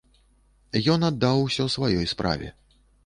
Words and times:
Ён 0.95 1.05
аддаў 1.09 1.37
усё 1.43 1.67
сваёй 1.75 2.11
справе. 2.15 2.47